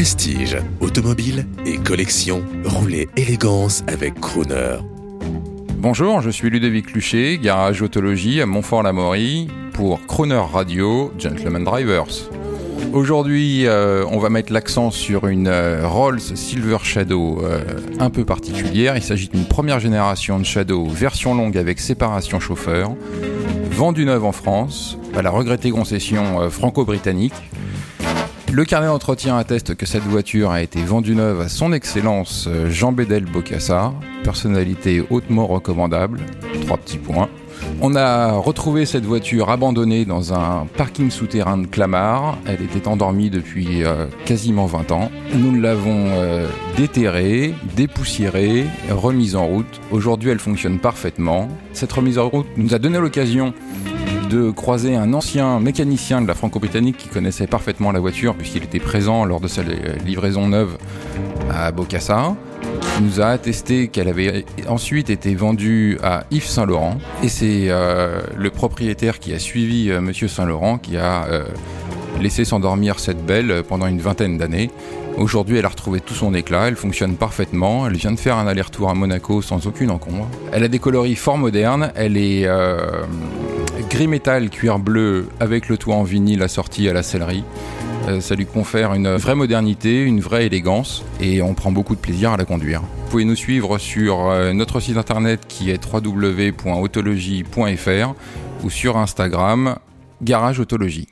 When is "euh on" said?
13.66-14.18